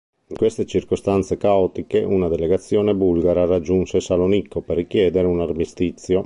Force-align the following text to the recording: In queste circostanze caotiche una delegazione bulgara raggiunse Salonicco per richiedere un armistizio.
In 0.29 0.35
queste 0.35 0.65
circostanze 0.65 1.37
caotiche 1.37 1.99
una 1.99 2.27
delegazione 2.27 2.95
bulgara 2.95 3.45
raggiunse 3.45 3.99
Salonicco 3.99 4.61
per 4.61 4.77
richiedere 4.77 5.27
un 5.27 5.41
armistizio. 5.41 6.19